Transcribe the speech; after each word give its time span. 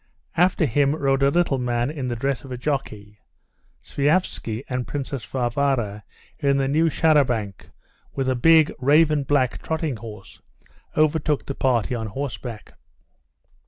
After 0.35 0.65
him 0.65 0.95
rode 0.95 1.21
a 1.21 1.29
little 1.29 1.59
man 1.59 1.91
in 1.91 2.07
the 2.07 2.15
dress 2.15 2.43
of 2.43 2.51
a 2.51 2.57
jockey. 2.57 3.19
Sviazhsky 3.83 4.63
and 4.67 4.87
Princess 4.87 5.23
Varvara 5.23 6.01
in 6.39 6.59
a 6.59 6.67
new 6.67 6.89
char 6.89 7.13
à 7.13 7.23
banc 7.27 7.69
with 8.11 8.27
a 8.27 8.33
big, 8.35 8.71
raven 8.79 9.21
black 9.21 9.61
trotting 9.61 9.97
horse, 9.97 10.41
overtook 10.97 11.45
the 11.45 11.53
party 11.53 11.93
on 11.93 12.07
horseback. 12.07 12.73